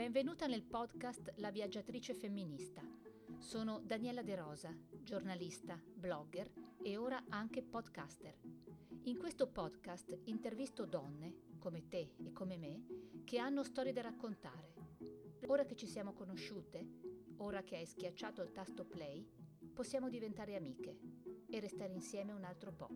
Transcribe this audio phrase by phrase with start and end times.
[0.00, 2.80] Benvenuta nel podcast La viaggiatrice femminista.
[3.36, 6.50] Sono Daniela De Rosa, giornalista, blogger
[6.82, 8.34] e ora anche podcaster.
[9.02, 12.86] In questo podcast intervisto donne, come te e come me,
[13.24, 14.72] che hanno storie da raccontare.
[15.48, 16.82] Ora che ci siamo conosciute,
[17.36, 19.22] ora che hai schiacciato il tasto play,
[19.74, 20.98] possiamo diventare amiche
[21.46, 22.88] e restare insieme un altro po'.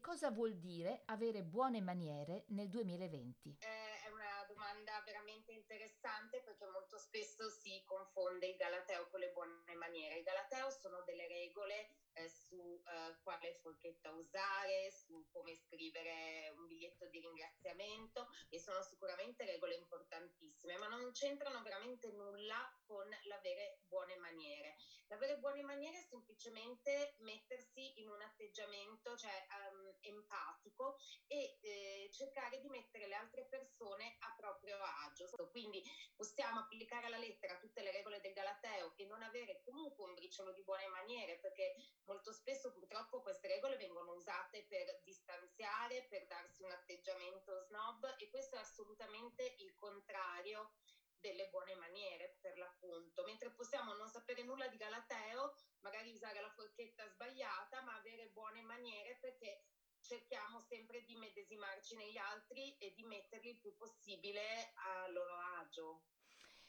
[0.00, 3.56] Cosa vuol dire avere buone maniere nel 2020?
[3.58, 9.30] Eh è una domanda veramente interessante perché molto spesso si confonde il Galateo con le
[9.32, 10.18] buone maniere.
[10.18, 16.66] Il Galateo sono delle regole eh, su eh, quale forchetta usare, su come scrivere un
[16.66, 23.80] biglietto di ringraziamento e sono sicuramente regole importantissime, ma non c'entrano veramente nulla con l'avere
[23.88, 24.76] buone maniere.
[25.08, 32.60] L'avere buone maniere è semplicemente mettersi in un atteggiamento cioè, um, empatico e eh, cercare
[32.60, 35.28] di mettere le altre persone a proprio agio.
[35.50, 35.82] Quindi
[36.16, 40.52] possiamo applicare alla lettera tutte le regole del Galateo e non avere comunque un briciolo
[40.52, 41.74] di buone maniere perché
[42.04, 48.28] molto spesso purtroppo queste regole vengono usate per distanziare, per darsi un atteggiamento snob e
[48.28, 50.74] questo è assolutamente il contrario
[51.22, 56.50] delle buone maniere per l'appunto, mentre possiamo non sapere nulla di Galateo, magari usare la
[56.50, 59.62] forchetta sbagliata, ma avere buone maniere perché
[60.00, 66.02] cerchiamo sempre di medesimarci negli altri e di metterli il più possibile a loro agio.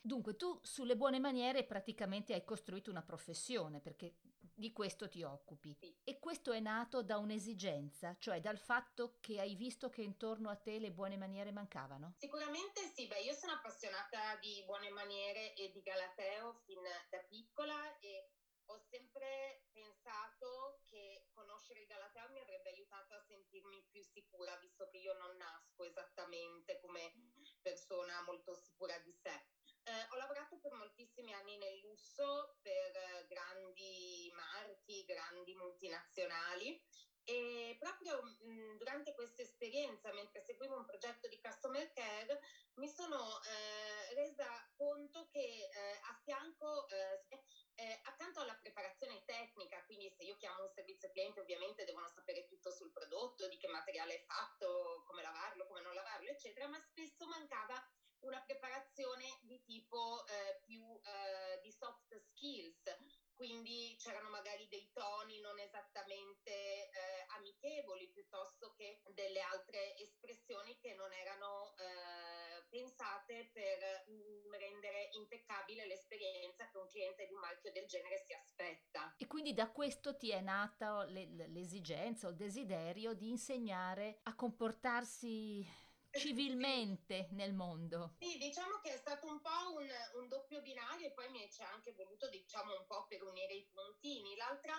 [0.06, 5.74] Dunque, tu sulle buone maniere praticamente hai costruito una professione perché di questo ti occupi.
[5.80, 5.96] Sì.
[6.04, 10.58] E questo è nato da un'esigenza, cioè dal fatto che hai visto che intorno a
[10.58, 12.16] te le buone maniere mancavano?
[12.18, 17.98] Sicuramente sì, beh, io sono appassionata di buone maniere e di Galateo fin da piccola
[18.00, 18.30] e
[18.66, 24.88] ho sempre pensato che conoscere il Galateo mi avrebbe aiutato a sentirmi più sicura, visto
[24.90, 27.32] che io non nasco esattamente come
[27.62, 29.48] persona molto sicura di sé.
[29.86, 36.82] Eh, ho lavorato per moltissimi anni nel lusso per eh, grandi marchi, grandi multinazionali
[37.26, 42.40] e proprio mh, durante questa esperienza, mentre seguivo un progetto di customer care,
[42.76, 47.26] mi sono eh, resa conto che eh, a fianco, eh,
[47.76, 52.46] eh, accanto alla preparazione tecnica, quindi se io chiamo un servizio cliente ovviamente devono sapere
[52.46, 56.80] tutto sul prodotto, di che materiale è fatto, come lavarlo, come non lavarlo, eccetera, ma
[56.80, 57.82] spesso mancava
[58.24, 62.84] una preparazione di tipo eh, più eh, di soft skills,
[63.34, 66.90] quindi c'erano magari dei toni non esattamente eh,
[67.36, 75.88] amichevoli piuttosto che delle altre espressioni che non erano eh, pensate per mm, rendere impeccabile
[75.88, 79.14] l'esperienza che un cliente di un marchio del genere si aspetta.
[79.18, 85.68] E quindi da questo ti è nata l'esigenza o il desiderio di insegnare a comportarsi
[86.14, 88.16] civilmente nel mondo.
[88.20, 89.90] Sì, diciamo che è stato un po' un,
[90.22, 93.54] un doppio binario e poi mi ci è anche voluto diciamo un po' per unire
[93.54, 94.36] i puntini.
[94.36, 94.74] L'altra,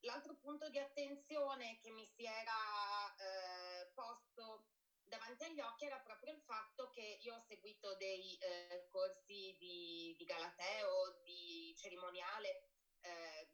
[0.00, 4.68] l'altro punto di attenzione che mi si era eh, posto
[5.04, 10.14] davanti agli occhi era proprio il fatto che io ho seguito dei eh, corsi di,
[10.18, 12.70] di Galateo, di cerimoniale
[13.00, 13.52] eh,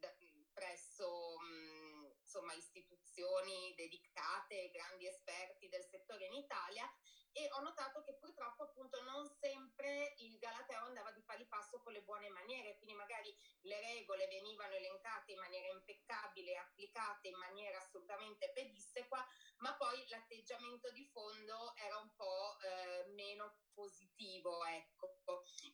[0.52, 6.84] presso mh, insomma, istituzioni dedicate, grandi esperti del settore in Italia
[7.32, 11.92] e ho notato che purtroppo appunto non sempre il Galateo andava di pari passo con
[11.92, 17.78] le buone maniere, quindi magari le regole venivano elencate in maniera impeccabile, applicate in maniera
[17.78, 19.24] assolutamente pedissequa,
[19.60, 25.09] ma poi l'atteggiamento di fondo era un po' eh, meno positivo, ecco.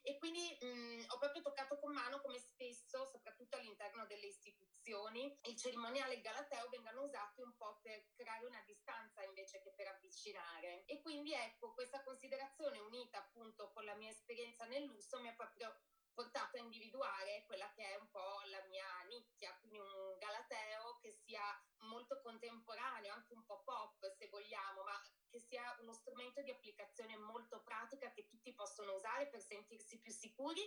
[0.03, 5.57] E quindi mh, ho proprio toccato con mano come spesso, soprattutto all'interno delle istituzioni, il
[5.57, 10.85] cerimoniale galateo vengano usati un po' per creare una distanza invece che per avvicinare.
[10.85, 15.35] E quindi ecco, questa considerazione unita appunto con la mia esperienza nel lusso mi ha
[15.35, 15.75] proprio
[16.17, 21.13] portato a individuare quella che è un po' la mia nicchia, quindi un galateo che
[21.13, 21.45] sia
[21.85, 27.19] molto contemporaneo, anche un po' pop se vogliamo, ma che sia uno strumento di applicazione
[27.19, 30.65] molto pratica che tutti possono usare per sentirsi più sicuri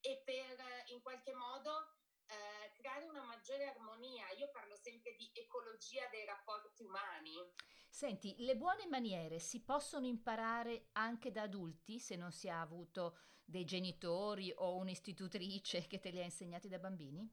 [0.00, 0.56] e per
[0.88, 1.94] in qualche modo
[2.26, 4.28] eh, creare una maggiore armonia.
[4.32, 7.36] Io parlo sempre di ecologia dei rapporti umani.
[7.88, 13.16] Senti, le buone maniere si possono imparare anche da adulti se non si ha avuto
[13.48, 17.26] dei genitori o un'istitutrice che te li ha insegnati da bambini?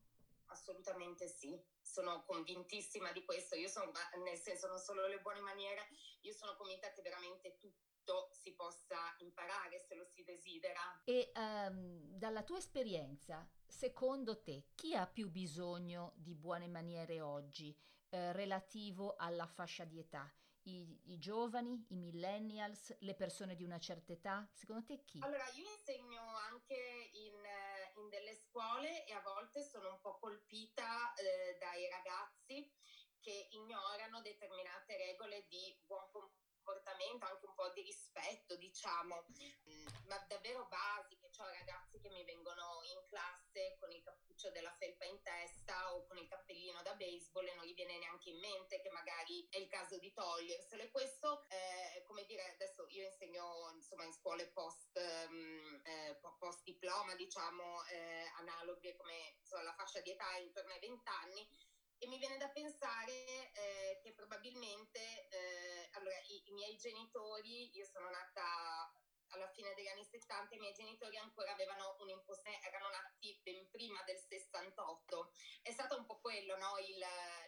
[0.46, 3.56] Assolutamente sì, sono convintissima di questo.
[3.56, 3.92] Io sono,
[4.24, 5.90] nel senso, non solo le buone maniere,
[6.22, 7.84] io sono convinta che veramente tutti
[8.32, 11.02] si possa imparare se lo si desidera.
[11.04, 17.76] E um, dalla tua esperienza, secondo te, chi ha più bisogno di buone maniere oggi
[18.10, 20.32] eh, relativo alla fascia di età?
[20.68, 24.50] I, I, giovani, i millennials, le persone di una certa età?
[24.52, 25.20] Secondo te chi?
[25.22, 26.76] Allora, io insegno anche
[27.14, 27.34] in,
[27.96, 32.72] in delle scuole e a volte sono un po' colpita eh, dai ragazzi
[33.20, 39.88] che ignorano determinate regole di buon comportamento comportamento, anche un po' di rispetto, diciamo, mm,
[40.08, 45.06] ma davvero basiche, cioè ragazzi che mi vengono in classe con il cappuccio della felpa
[45.06, 48.82] in testa o con il cappellino da baseball e non gli viene neanche in mente
[48.82, 50.82] che magari è il caso di toglierselo.
[50.82, 56.64] E questo, eh, come dire, adesso io insegno insomma in scuole post, um, eh, post
[56.64, 62.08] diploma, diciamo, eh, analoghe come insomma, la fascia di età intorno ai 20 anni e
[62.08, 65.00] mi viene da pensare eh, che probabilmente
[65.30, 68.92] eh, allora, i, i, miei genitori, io sono nata
[69.36, 74.02] alla fine degli anni 70, i miei genitori ancora avevano un'impostazione, erano nati ben prima
[74.04, 75.32] del 68.
[75.62, 76.78] È stato un po' quello, no?
[76.80, 77.04] Il,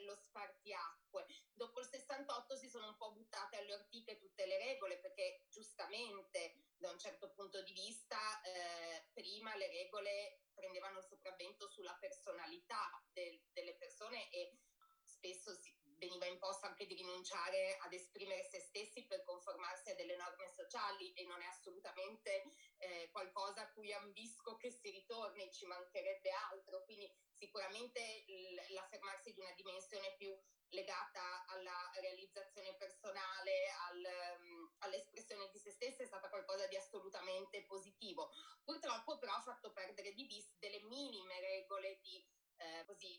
[0.06, 1.26] lo spartiacque.
[1.54, 6.66] Dopo il 68 si sono un po' buttate alle ortiche tutte le regole, perché giustamente
[6.78, 13.04] da un certo punto di vista eh, prima le regole prendevano il sopravvento sulla personalità
[13.12, 14.58] del, delle persone e
[15.04, 20.16] spesso si, veniva imposto anche di rinunciare ad esprimere se stessi per conformarsi a delle
[20.16, 22.44] norme sociali e non è assolutamente
[22.78, 29.34] eh, qualcosa a cui ambisco che si ritorni, ci mancherebbe altro, quindi sicuramente l- l'affermarsi
[29.34, 30.36] di una dimensione più
[30.70, 34.04] legata alla realizzazione personale, al,
[34.38, 38.30] um, all'espressione di se stessa è stata qualcosa di assolutamente positivo.
[38.64, 42.24] Purtroppo però ha fatto perdere di vista delle minime regole di
[42.58, 43.18] eh, così,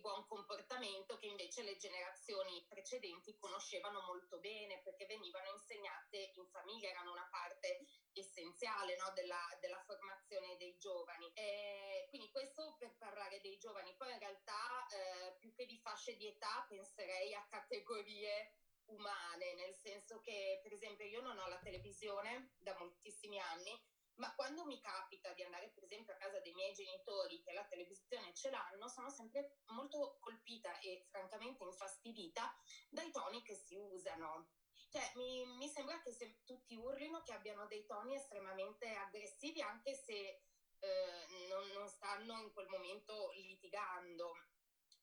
[0.00, 6.88] buon comportamento che invece le generazioni precedenti conoscevano molto bene perché venivano insegnate in famiglia,
[6.88, 11.30] erano una parte essenziale no, della, della, formazione dei giovani.
[11.34, 16.16] E quindi questo per parlare dei giovani, poi in realtà eh, più che di fasce
[16.16, 18.54] di età penserei a categorie
[18.86, 23.80] umane, nel senso che per esempio io non ho la televisione da moltissimi anni,
[24.20, 27.64] ma quando mi capita di andare per esempio a casa dei miei genitori che la
[27.64, 32.54] televisione ce l'hanno, sono sempre molto colpita e francamente infastidita
[32.90, 34.50] dai toni che si usano.
[34.90, 39.94] Cioè, mi, mi sembra che se tutti urlino che abbiano dei toni estremamente aggressivi, anche
[39.94, 40.42] se
[40.78, 44.34] eh, non, non stanno in quel momento litigando.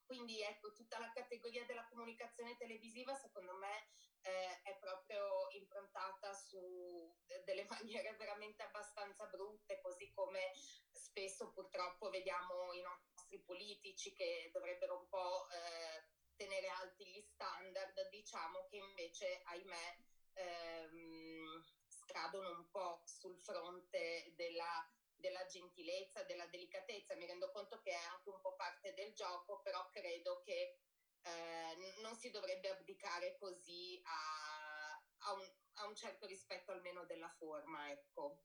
[0.08, 3.90] Quindi ecco, tutta la categoria della comunicazione televisiva secondo me
[4.22, 7.14] eh, è proprio improntata su
[7.44, 10.52] delle maniere veramente abbastanza brutte, così come
[10.90, 16.08] spesso purtroppo vediamo i nostri politici che dovrebbero un po' eh,
[16.38, 19.98] tenere alti gli standard, diciamo che invece, ahimè,
[20.34, 27.16] ehm, scadono un po' sul fronte della della gentilezza, della delicatezza.
[27.16, 30.80] Mi rendo conto che è anche un po' parte del gioco, però credo che
[31.22, 37.30] eh, non si dovrebbe abdicare così a, a, un, a, un, certo rispetto almeno della
[37.38, 38.44] forma, ecco.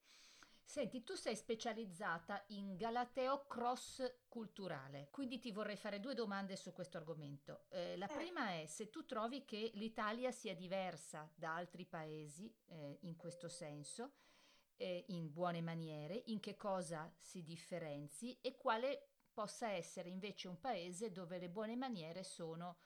[0.64, 6.72] Senti, tu sei specializzata in galateo cross culturale, quindi ti vorrei fare due domande su
[6.72, 7.66] questo argomento.
[7.69, 8.14] Eh, la eh.
[8.14, 13.48] prima è se tu trovi che l'Italia sia diversa da altri paesi eh, in questo
[13.48, 14.14] senso
[14.76, 20.60] eh, in buone maniere, in che cosa si differenzi e quale possa essere invece un
[20.60, 22.76] paese dove le buone maniere sono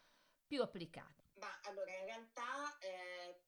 [0.46, 1.24] più applicate.
[1.34, 3.40] Ma allora in realtà eh,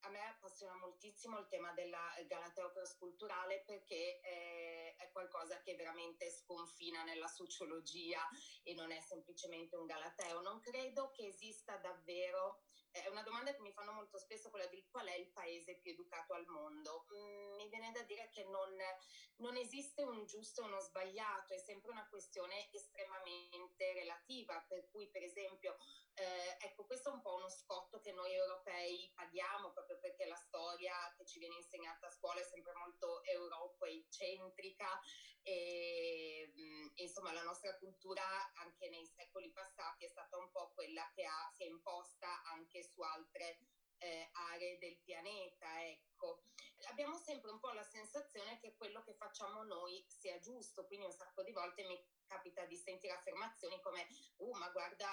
[0.00, 5.76] a me appassiona moltissimo il tema della Galateo cross culturale perché eh, è qualcosa che
[5.76, 8.20] veramente sconfina nella sociologia
[8.64, 10.40] e non è semplicemente un Galateo.
[10.40, 11.11] Non credo
[12.92, 15.92] è una domanda che mi fanno molto spesso, quella di qual è il paese più
[15.92, 17.06] educato al mondo.
[17.14, 18.70] Mm, mi viene da dire che non,
[19.36, 25.08] non esiste un giusto o uno sbagliato, è sempre una questione estremamente relativa, per cui
[25.08, 25.78] per esempio,
[26.14, 30.36] eh, ecco questo è un po' uno scotto che noi europei paghiamo proprio perché la
[30.36, 35.00] storia che ci viene insegnata a scuola è sempre molto europocentrica
[35.42, 38.22] e, mm, e insomma la nostra cultura
[38.54, 42.82] anche nei secoli passati è stata un po' quella che ha, si è imposta anche
[42.82, 43.58] su altre
[43.98, 45.84] eh, aree del pianeta.
[45.84, 46.44] Ecco.
[46.90, 51.12] Abbiamo sempre un po' la sensazione che quello che facciamo noi sia giusto, quindi un
[51.12, 54.06] sacco di volte mi capita di sentire affermazioni come
[54.36, 55.08] uh, ma guarda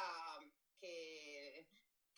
[0.79, 1.67] che,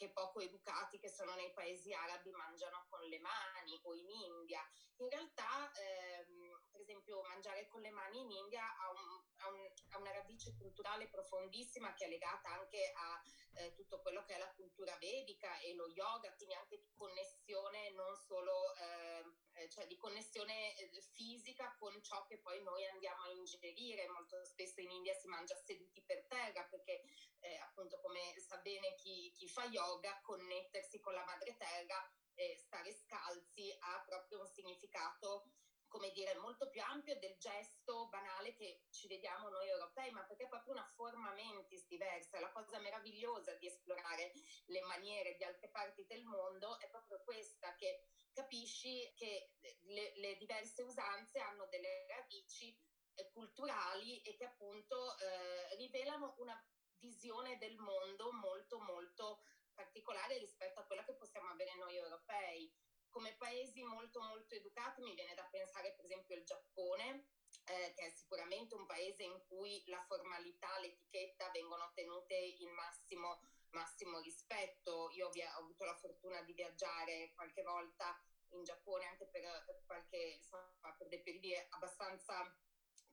[0.01, 4.65] che poco educati che sono nei paesi arabi mangiano con le mani o in India.
[4.97, 9.71] In realtà, ehm, per esempio, mangiare con le mani in India ha un, ha un,
[9.89, 13.21] ha una radice culturale profondissima che è legata anche a
[13.53, 17.91] eh, tutto quello che è la cultura vedica e lo yoga, quindi anche di connessione
[17.91, 23.23] non solo, ehm, eh, cioè di connessione eh, fisica con ciò che poi noi andiamo
[23.23, 24.07] a ingerire.
[24.07, 27.03] Molto spesso in India si mangia seduti per terra perché
[27.39, 32.57] eh, appunto come sa bene chi, chi fa yoga, connettersi con la madre terra e
[32.57, 35.51] stare scalzi ha proprio un significato
[35.91, 40.45] come dire, molto più ampio del gesto banale che ci vediamo noi europei, ma perché
[40.45, 42.39] è proprio una forma mentis diversa.
[42.39, 44.31] La cosa meravigliosa di esplorare
[44.67, 50.37] le maniere di altre parti del mondo è proprio questa, che capisci che le, le
[50.37, 52.73] diverse usanze hanno delle radici
[53.15, 56.57] eh, culturali e che appunto eh, rivelano una
[56.99, 59.41] visione del mondo molto molto
[59.73, 62.71] particolare rispetto a quella che possiamo avere noi europei
[63.11, 67.27] come paesi molto molto educati mi viene da pensare per esempio il Giappone,
[67.65, 73.41] eh, che è sicuramente un paese in cui la formalità, l'etichetta vengono tenute in massimo,
[73.71, 75.09] massimo rispetto.
[75.11, 80.93] Io ho avuto la fortuna di viaggiare qualche volta in Giappone anche per, qualche, insomma,
[80.97, 82.53] per dei periodi abbastanza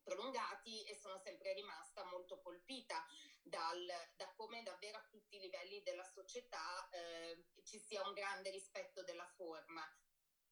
[0.09, 3.05] prolungati e sono sempre rimasta molto colpita
[3.43, 3.87] dal,
[4.17, 9.03] da come davvero a tutti i livelli della società eh, ci sia un grande rispetto
[9.03, 9.83] della forma.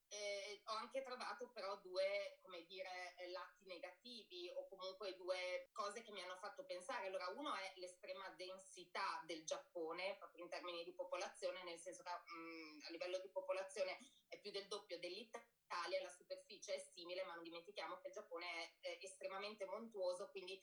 [0.08, 6.12] Eh, ho anche trovato però due, come dire, lati negativi o comunque due cose che
[6.12, 7.06] mi hanno fatto pensare.
[7.06, 12.10] Allora, uno è l'estrema densità del Giappone, proprio in termini di popolazione, nel senso che
[12.10, 13.98] mh, mm, a livello di popolazione
[14.46, 18.46] più del doppio dell'Italia Italia la superficie è simile, ma non dimentichiamo che il Giappone
[18.46, 20.60] è, è estremamente montuoso, quindi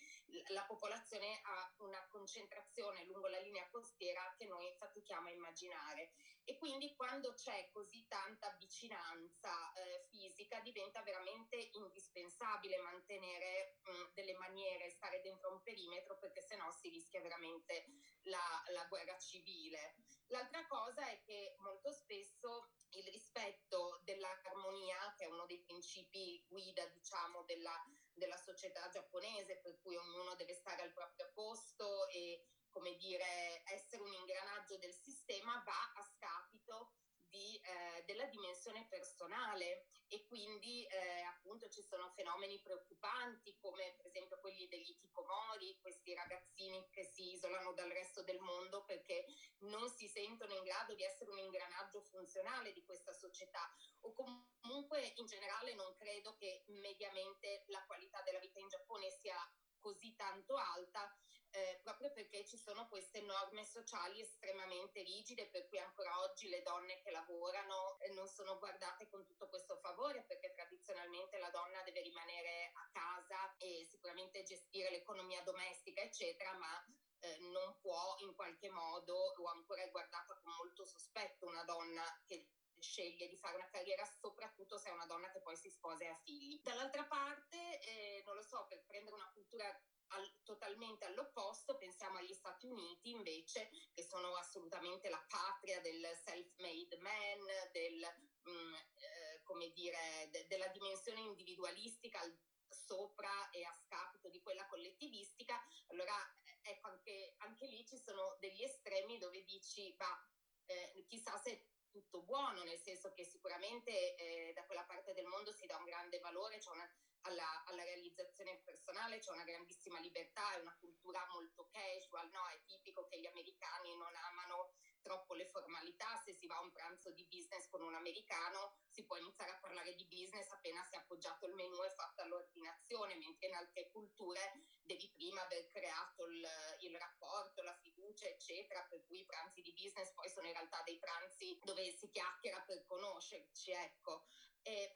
[0.48, 6.14] la popolazione ha una concentrazione lungo la linea costiera che noi fatichiamo a immaginare.
[6.46, 14.34] E quindi quando c'è così tanta vicinanza eh, fisica diventa veramente indispensabile mantenere mh, delle
[14.36, 17.86] maniere, stare dentro un perimetro, perché sennò si rischia veramente
[18.24, 19.96] la, la guerra civile.
[20.28, 26.86] L'altra cosa è che molto spesso il rispetto dell'armonia, che è uno dei principi guida,
[26.88, 27.74] diciamo, della,
[28.14, 34.02] della società giapponese, per cui ognuno deve stare al proprio posto e, come dire, essere
[34.02, 36.94] un ingranaggio del sistema, va a scapito
[37.34, 39.88] di, eh, della dimensione personale.
[40.08, 46.14] E quindi eh, appunto ci sono fenomeni preoccupanti come per esempio quelli degli hikikomori, questi
[46.14, 49.26] ragazzini che si isolano dal resto del mondo perché
[49.62, 53.74] non si sentono in grado di essere un ingranaggio funzionale di questa società.
[54.02, 59.38] O comunque in generale non credo che mediamente la qualità della vita in Giappone sia
[59.80, 61.12] così tanto alta
[61.54, 66.64] eh, proprio perché ci sono queste norme sociali estremamente rigide per cui ancora oggi le
[66.64, 71.84] donne che lavorano eh, non sono guardate con tutto questo favore perché tradizionalmente la donna
[71.84, 76.84] deve rimanere a casa e sicuramente gestire l'economia domestica eccetera ma
[77.20, 82.04] eh, non può in qualche modo o ancora è guardata con molto sospetto una donna
[82.26, 86.04] che sceglie di fare una carriera soprattutto se è una donna che poi si sposa
[86.04, 86.60] e ha figli.
[86.62, 89.66] Dall'altra parte, eh, non lo so, per prendere una cultura
[90.14, 96.98] al, totalmente all'opposto, pensiamo agli Stati Uniti invece, che sono assolutamente la patria del self-made
[96.98, 98.00] man, del,
[98.44, 102.38] mh, mm, eh, come dire, de, della dimensione individualistica al,
[102.74, 106.16] sopra e a scapito di quella collettivistica, allora
[106.62, 110.28] ecco anche, anche lì ci sono degli estremi dove dici, ma
[110.66, 115.52] eh, chissà se tutto buono, nel senso che sicuramente eh, da quella parte del mondo
[115.52, 116.92] si dà un grande valore cioè una,
[117.24, 122.48] alla, alla, realizzazione personale, c'è una grandissima libertà, è una cultura molto casual, no?
[122.48, 126.72] è tipico che gli americani non amano troppo le formalità, se si va a un
[126.72, 130.96] pranzo di business con un americano si può iniziare a parlare di business appena si
[130.96, 134.40] è appoggiato il menù e fatta l'ordinazione, mentre in altre culture
[134.82, 136.46] devi prima aver creato il,
[136.80, 140.82] il rapporto, la fiducia, eccetera, per cui i pranzi di business poi sono in realtà
[140.84, 144.03] dei pranzi dove si chiacchiera per conoscerci, ecco.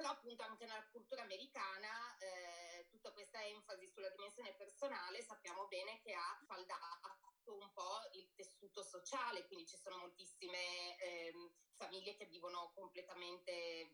[0.07, 5.99] Però appunto anche nella cultura americana eh, tutta questa enfasi sulla dimensione personale sappiamo bene
[5.99, 11.33] che ha faldato un po' il tessuto sociale, quindi ci sono moltissime eh,
[11.75, 13.91] famiglie che vivono completamente eh,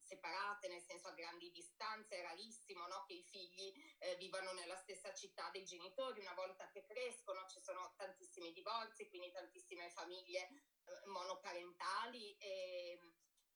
[0.00, 3.04] separate, nel senso a grandi distanze, è rarissimo no?
[3.06, 7.60] che i figli eh, vivano nella stessa città dei genitori, una volta che crescono ci
[7.60, 12.98] sono tantissimi divorzi, quindi tantissime famiglie eh, monoparentali e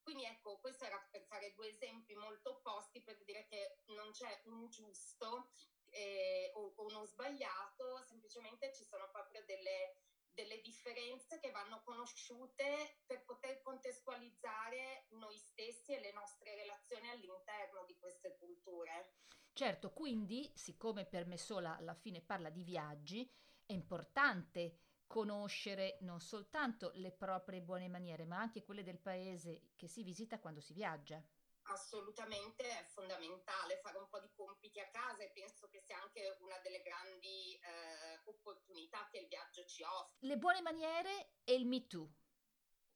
[0.07, 4.41] quindi ecco, questo era per fare due esempi molto opposti per dire che non c'è
[4.45, 5.51] un giusto
[5.87, 9.97] eh, o, uno sbagliato, semplicemente ci sono proprio delle,
[10.33, 17.85] delle differenze che vanno conosciute per poter contestualizzare noi stessi e le nostre relazioni all'interno
[17.85, 19.15] di queste culture.
[19.55, 23.29] Certo, quindi, siccome per me sola alla fine parla di viaggi,
[23.67, 29.89] è importante conoscere non soltanto le proprie buone maniere, ma anche quelle del paese che
[29.89, 31.23] si visita quando si viaggia.
[31.69, 36.37] Assolutamente è fondamentale fare un po' di compiti a casa e penso che sia anche
[36.41, 40.27] una delle grandi eh, opportunità che il viaggio ci offre.
[40.27, 42.09] Le buone maniere e il Me Too.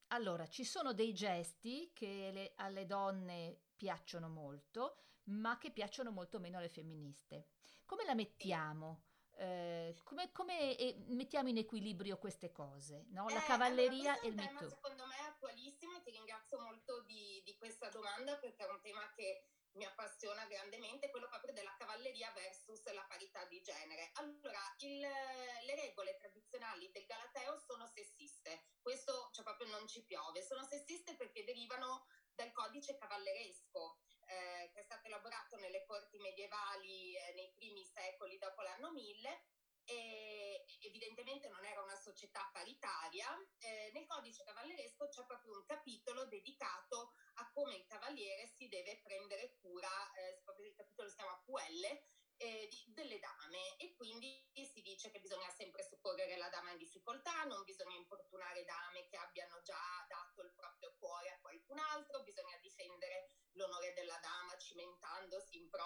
[0.09, 6.38] Allora, ci sono dei gesti che le, alle donne piacciono molto, ma che piacciono molto
[6.38, 7.49] meno alle femministe.
[7.87, 9.10] Come la mettiamo?
[9.40, 13.06] Eh, come, come eh, mettiamo in equilibrio queste cose?
[13.09, 13.26] No?
[13.30, 14.68] La eh, cavalleria allora, e il Me Too.
[14.68, 18.80] Secondo me è attualissimo e ti ringrazio molto di, di questa domanda perché è un
[18.82, 24.11] tema che mi appassiona grandemente, quello proprio della cavalleria versus la parità di genere.
[24.14, 30.42] Allora, il, le regole tradizionali del Galateo sono sessiste, questo cioè, proprio non ci piove,
[30.42, 32.04] sono sessiste perché derivano
[32.35, 34.00] dal codice cavalleresco.
[34.30, 39.42] Eh, che è stato elaborato nelle corti medievali eh, nei primi secoli dopo l'anno 1000
[39.84, 43.26] e evidentemente non era una società paritaria,
[43.58, 49.00] eh, nel codice cavalleresco c'è proprio un capitolo dedicato a come il cavaliere si deve
[49.02, 52.04] prendere cura, eh, il capitolo si chiama Puelle,
[52.37, 53.76] eh, di, delle dame.
[53.76, 57.89] E quindi si dice che bisogna sempre soccorrere la dama in difficoltà, non bisogna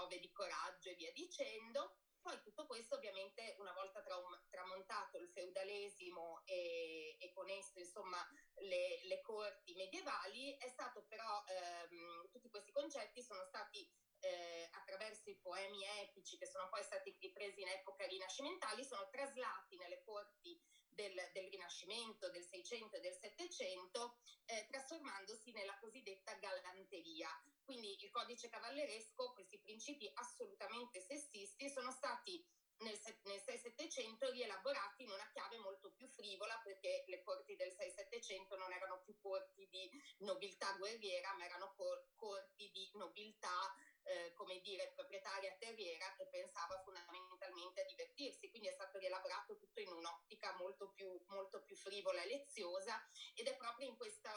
[0.04, 1.96] prove di coraggio e via dicendo.
[2.20, 8.16] Poi tutto questo ovviamente una volta traum- tramontato il feudalesimo e, e con esso insomma
[8.60, 13.86] le, le, corti medievali è stato però ehm, tutti questi concetti sono stati
[14.20, 19.76] eh, attraverso i poemi epici che sono poi stati ripresi in epoca rinascimentali sono traslati
[19.76, 20.58] nelle corti
[20.94, 27.28] del, del Rinascimento, del Seicento e del Settecento, eh, trasformandosi nella cosiddetta galanteria.
[27.64, 32.44] Quindi il codice cavalleresco, questi principi assolutamente sessisti, sono stati
[32.78, 38.56] nel, nel 6-700 rielaborati in una chiave molto più frivola perché le corti del 6-700
[38.58, 43.74] non erano più corti di nobiltà guerriera ma erano cor- corti di nobiltà
[44.04, 49.80] eh, come dire, proprietaria terriera che pensava fondamentalmente a divertirsi, quindi è stato rielaborato tutto
[49.80, 52.98] in un'ottica molto più, molto più frivola e leziosa
[53.34, 54.32] ed è proprio in questa...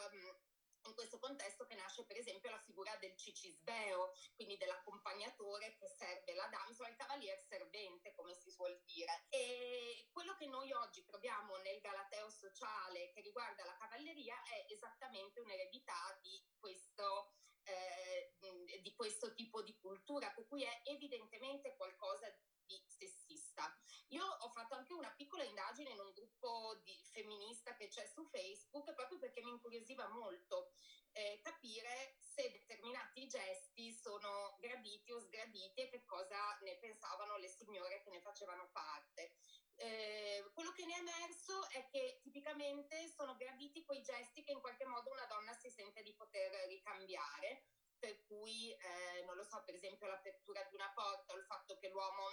[0.84, 6.32] In questo contesto che nasce per esempio la figura del cicisbeo, quindi dell'accompagnatore che serve
[6.34, 9.26] la insomma il cavalier servente come si suol dire.
[9.28, 15.40] E quello che noi oggi troviamo nel galateo sociale che riguarda la cavalleria è esattamente
[15.40, 17.34] un'eredità di questo
[17.64, 22.26] eh, di questo tipo di cultura, per cui è evidentemente qualcosa
[22.64, 23.64] di sessista.
[24.08, 28.24] Io ho fatto anche una piccola indagine in un gruppo di femminista che c'è su
[28.24, 30.72] Facebook proprio perché mi incuriosiva molto
[31.12, 37.48] eh, capire se determinati gesti sono graditi o sgraditi e che cosa ne pensavano le
[37.48, 39.34] signore che ne facevano parte.
[39.74, 44.60] Eh, quello che ne è emerso è che tipicamente sono graditi quei gesti che in
[44.60, 47.64] qualche modo una donna si sente di poter ricambiare,
[47.98, 51.76] per cui, eh, non lo so, per esempio l'apertura di una porta o il fatto
[51.78, 52.28] che l'uomo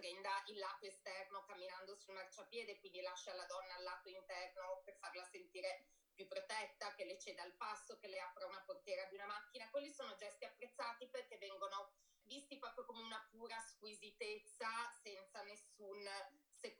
[0.00, 4.94] prenda il lato esterno camminando sul marciapiede, quindi lascia la donna al lato interno per
[5.00, 9.14] farla sentire più protetta, che le ceda il passo, che le apra una portiera di
[9.14, 9.70] una macchina.
[9.70, 11.92] Quelli sono gesti apprezzati perché vengono
[12.24, 14.68] visti proprio come una pura squisitezza
[15.02, 15.98] senza nessun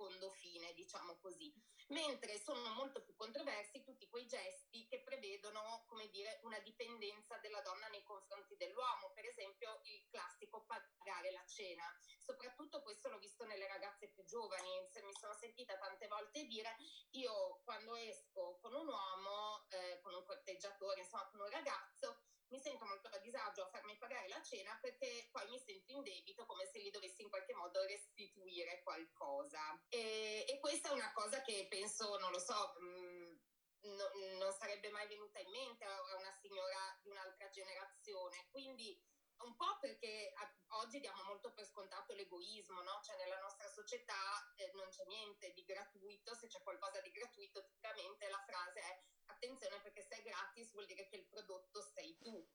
[0.00, 1.52] secondo fine, diciamo così.
[1.88, 7.60] Mentre sono molto più controversi tutti quei gesti che prevedono, come dire, una dipendenza della
[7.60, 11.84] donna nei confronti dell'uomo, per esempio il classico pagare la cena.
[12.18, 16.76] Soprattutto questo l'ho visto nelle ragazze più giovani, mi sono sentita tante volte dire
[17.10, 22.60] io quando esco con un uomo, eh, con un corteggiatore, insomma con un ragazzo, mi
[22.60, 26.46] sento molto a disagio a farmi pagare la cena perché poi mi sento in debito
[26.46, 29.60] come se gli dovessi in qualche modo restituire qualcosa.
[29.88, 34.04] E, e questa è una cosa che penso, non lo so, mh, mm, no,
[34.38, 38.48] non sarebbe mai venuta in mente a una signora di un'altra generazione.
[38.50, 39.00] Quindi
[39.42, 40.32] un po' perché
[40.68, 43.00] oggi diamo molto per scontato l'egoismo, no?
[43.02, 47.62] Cioè nella nostra società eh, non c'è niente di gratuito, se c'è qualcosa di gratuito
[47.64, 52.16] tipicamente la frase è attenzione perché se è gratis vuol dire che il prodotto sei
[52.18, 52.46] tu.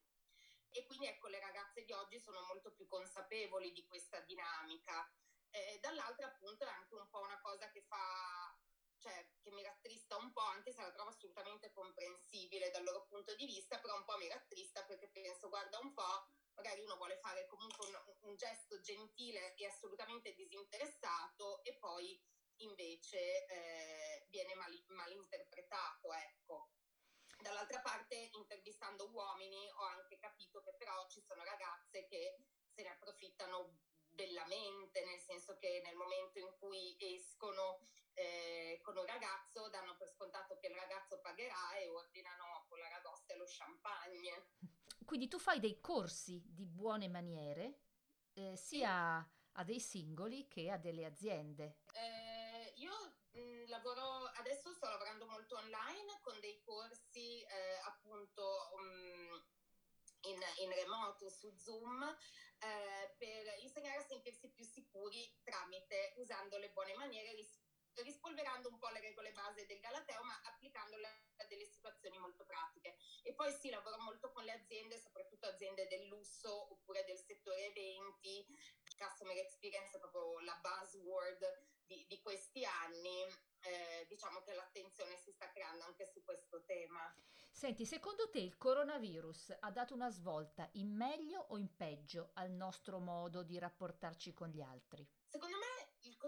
[0.70, 5.10] E quindi ecco, le ragazze di oggi sono molto più consapevoli di questa dinamica.
[5.50, 8.55] Eh, dall'altra appunto è anche un po' una cosa che fa
[9.06, 13.36] cioè, che mi rattrista un po', anche se la trovo assolutamente comprensibile dal loro punto
[13.36, 17.16] di vista, però un po' mi rattrista perché penso, guarda un po', magari uno vuole
[17.18, 22.20] fare comunque un, un gesto gentile e assolutamente disinteressato e poi
[22.62, 26.70] invece eh, viene mal, malinterpretato, ecco.
[27.38, 32.38] Dall'altra parte, intervistando uomini, ho anche capito che però ci sono ragazze che
[32.74, 37.78] se ne approfittano bellamente, nel senso che nel momento in cui escono
[38.16, 42.88] eh, con un ragazzo danno per scontato che il ragazzo pagherà e ordinano con la
[42.88, 44.48] ragosta e lo champagne.
[45.04, 47.80] Quindi tu fai dei corsi di buone maniere
[48.34, 49.26] eh, sia
[49.58, 51.78] a dei singoli che a delle aziende.
[51.92, 52.92] Eh, io
[53.32, 59.44] mh, mm, lavoro, adesso sto lavorando molto online con dei corsi eh, appunto um,
[60.22, 66.70] in, in, remoto su Zoom eh, per insegnare a sentirsi più sicuri tramite usando le
[66.70, 67.65] buone maniere ris-
[68.02, 71.06] rispolverando un po' le regole base del Galateo, ma applicandole
[71.36, 72.96] a delle situazioni molto pratiche.
[73.22, 77.66] E poi sì, lavoro molto con le aziende, soprattutto aziende del lusso oppure del settore
[77.66, 78.46] eventi.
[78.96, 83.24] Customer experience è proprio la buzzword di, di questi anni.
[83.60, 87.12] Eh, diciamo che l'attenzione si sta creando anche su questo tema.
[87.50, 92.50] Senti, secondo te il coronavirus ha dato una svolta in meglio o in peggio al
[92.50, 95.08] nostro modo di rapportarci con gli altri?
[95.24, 95.55] Secondo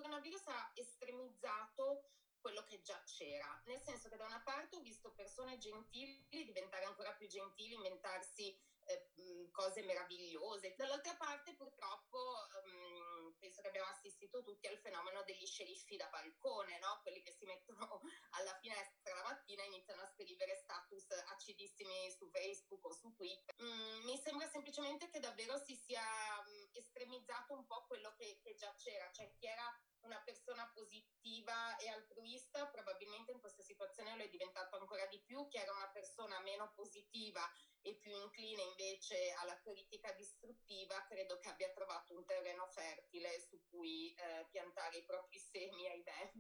[0.01, 5.13] coronavirus ha estremizzato quello che già c'era, nel senso che da una parte ho visto
[5.13, 8.57] persone gentili diventare ancora più gentili, inventarsi
[8.89, 12.19] eh, cose meravigliose, dall'altra parte purtroppo
[12.65, 17.01] um, penso che abbiamo assistito tutti al fenomeno degli sceriffi da balcone, no?
[17.03, 18.01] quelli che si mettono
[18.39, 23.55] alla finestra la mattina e iniziano a scrivere status acidissimi su Facebook o su Twitter.
[23.63, 26.03] Mm, mi sembra semplicemente che davvero si sia
[26.47, 31.68] um, estremizzato un po' quello che, che già c'era, cioè chi era una persona positiva
[31.79, 35.89] e altruista, probabilmente in questa situazione lo è diventato ancora di più, chi era una
[35.89, 37.41] persona meno positiva
[37.81, 43.61] e più incline invece alla critica distruttiva, credo che abbia trovato un terreno fertile su
[43.69, 46.33] cui eh, piantare i propri semi, ahimè.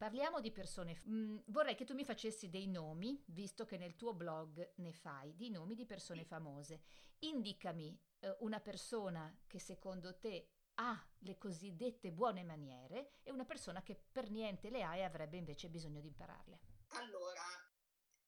[0.00, 0.98] Parliamo di persone.
[1.08, 5.36] Mm, vorrei che tu mi facessi dei nomi, visto che nel tuo blog ne fai,
[5.36, 6.26] di nomi di persone sì.
[6.26, 6.80] famose.
[7.18, 13.82] Indicami eh, una persona che secondo te ha le cosiddette buone maniere e una persona
[13.82, 16.58] che per niente le ha e avrebbe invece bisogno di impararle.
[16.88, 17.44] Allora,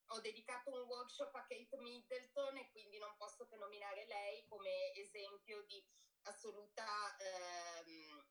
[0.09, 4.93] ho dedicato un workshop a Kate Middleton e quindi non posso che nominare lei come
[4.95, 5.83] esempio di
[6.25, 6.85] assoluta
[7.17, 8.25] ehm,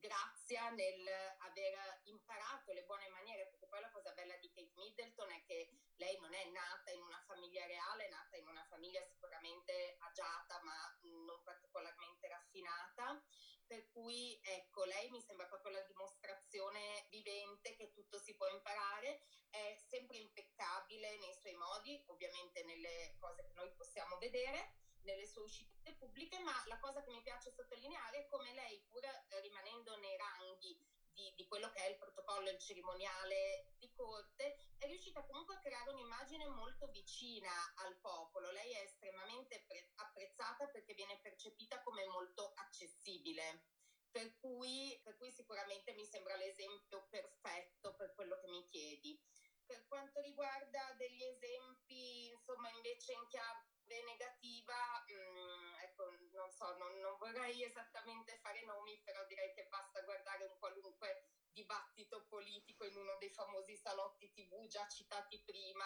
[0.00, 1.06] grazia nel
[1.38, 5.70] aver imparato le buone maniere, perché poi la cosa bella di Kate Middleton è che
[5.96, 10.60] lei non è nata in una famiglia reale, è nata in una famiglia sicuramente agiata
[10.62, 13.22] ma non particolarmente raffinata,
[13.66, 19.22] per cui ecco, lei mi sembra proprio la dimostrazione vivente che tutto si può imparare,
[19.50, 25.42] è sempre impeccabile nei suoi modi, ovviamente nelle cose che noi possiamo vedere nelle sue
[25.42, 29.96] uscite pubbliche, ma la cosa che mi piace sottolineare è come lei, pur eh, rimanendo
[29.98, 30.76] nei ranghi
[31.12, 35.58] di, di, quello che è il protocollo il cerimoniale di corte, è riuscita comunque a
[35.58, 37.50] creare un'immagine molto vicina
[37.82, 38.52] al popolo.
[38.52, 43.64] Lei è estremamente pre- apprezzata perché viene percepita come molto accessibile.
[44.12, 49.20] Per cui, per cui sicuramente mi sembra l'esempio perfetto per quello che mi chiedi.
[49.66, 56.76] Per quanto riguarda degli esempi, insomma, invece in chiave negativa, mh, mm, ecco, non so,
[56.76, 62.86] non, non, vorrei esattamente fare nomi, però direi che basta guardare un qualunque dibattito politico
[62.86, 65.84] in uno dei famosi salotti tv già citati prima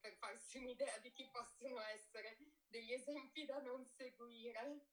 [0.00, 4.86] per farsi un'idea di chi possono essere degli esempi da non seguire.